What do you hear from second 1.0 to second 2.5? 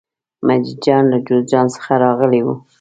له جوزجان څخه راغلی و.